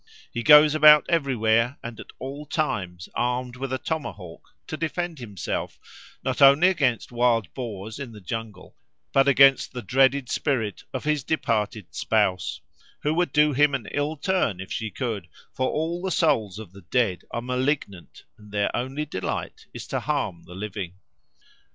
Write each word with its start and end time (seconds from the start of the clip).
He 0.33 0.41
goes 0.41 0.73
about 0.73 1.05
everywhere 1.07 1.77
and 1.83 1.99
at 1.99 2.09
all 2.17 2.47
times 2.47 3.07
armed 3.13 3.55
with 3.55 3.71
a 3.71 3.77
tomahawk 3.77 4.49
to 4.65 4.75
defend 4.75 5.19
himself, 5.19 5.77
not 6.23 6.41
only 6.41 6.69
against 6.69 7.11
wild 7.11 7.53
boars 7.53 7.99
in 7.99 8.11
the 8.11 8.19
jungle, 8.19 8.75
but 9.13 9.27
against 9.27 9.73
the 9.73 9.83
dreaded 9.83 10.27
spirit 10.27 10.83
of 10.91 11.03
his 11.03 11.23
departed 11.23 11.93
spouse, 11.93 12.61
who 13.03 13.13
would 13.13 13.31
do 13.31 13.53
him 13.53 13.75
an 13.75 13.87
ill 13.91 14.17
turn 14.17 14.59
if 14.59 14.71
she 14.71 14.89
could; 14.89 15.27
for 15.53 15.69
all 15.69 16.01
the 16.01 16.09
souls 16.09 16.57
of 16.57 16.71
the 16.71 16.81
dead 16.81 17.21
are 17.29 17.39
malignant 17.43 18.23
and 18.39 18.51
their 18.51 18.75
only 18.75 19.05
delight 19.05 19.67
is 19.71 19.85
to 19.85 19.99
harm 19.99 20.41
the 20.47 20.55
living. 20.55 20.95